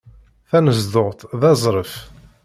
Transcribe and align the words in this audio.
Tanezduɣt 0.49 1.19
d 1.39 1.41
azref. 1.51 1.93